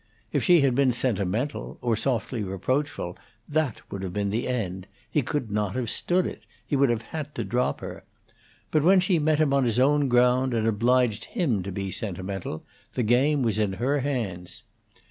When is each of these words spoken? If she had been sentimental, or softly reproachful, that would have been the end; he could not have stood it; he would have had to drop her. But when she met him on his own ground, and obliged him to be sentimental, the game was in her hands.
If 0.33 0.43
she 0.43 0.61
had 0.61 0.73
been 0.73 0.93
sentimental, 0.93 1.77
or 1.79 1.95
softly 1.95 2.41
reproachful, 2.41 3.19
that 3.47 3.81
would 3.91 4.01
have 4.01 4.13
been 4.13 4.31
the 4.31 4.47
end; 4.47 4.87
he 5.07 5.21
could 5.21 5.51
not 5.51 5.75
have 5.75 5.91
stood 5.91 6.25
it; 6.25 6.41
he 6.65 6.75
would 6.75 6.89
have 6.89 7.03
had 7.13 7.35
to 7.35 7.43
drop 7.43 7.81
her. 7.81 8.03
But 8.71 8.81
when 8.81 8.99
she 8.99 9.19
met 9.19 9.37
him 9.37 9.53
on 9.53 9.63
his 9.63 9.77
own 9.77 10.07
ground, 10.07 10.55
and 10.55 10.65
obliged 10.65 11.25
him 11.25 11.61
to 11.61 11.71
be 11.71 11.91
sentimental, 11.91 12.63
the 12.93 13.03
game 13.03 13.43
was 13.43 13.59
in 13.59 13.73
her 13.73 13.99
hands. 13.99 14.63